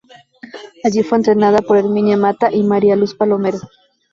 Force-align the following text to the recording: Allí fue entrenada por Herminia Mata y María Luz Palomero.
Allí 0.83 1.03
fue 1.03 1.19
entrenada 1.19 1.61
por 1.61 1.77
Herminia 1.77 2.17
Mata 2.17 2.49
y 2.51 2.63
María 2.63 2.95
Luz 2.95 3.13
Palomero. 3.13 3.59